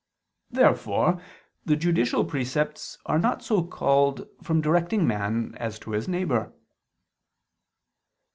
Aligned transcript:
Therefore 0.49 1.21
the 1.63 1.75
judicial 1.75 2.25
precepts 2.25 2.97
are 3.05 3.19
not 3.19 3.43
so 3.43 3.63
called 3.63 4.27
from 4.41 4.59
directing 4.59 5.05
man 5.05 5.53
as 5.59 5.77
to 5.77 5.91
his 5.91 6.07
neighbor. 6.07 6.51